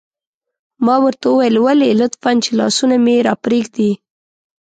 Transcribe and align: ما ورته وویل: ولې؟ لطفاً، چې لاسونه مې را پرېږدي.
ما 0.85 0.95
ورته 1.03 1.25
وویل: 1.29 1.55
ولې؟ 1.65 1.89
لطفاً، 2.01 2.31
چې 2.43 2.51
لاسونه 2.59 2.95
مې 3.05 3.15
را 3.27 3.33
پرېږدي. 3.43 3.91